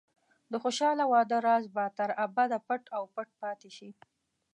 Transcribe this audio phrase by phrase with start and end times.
[0.51, 3.89] د خوشحاله واده راز به تر ابده پټ او پټ پاتې شي.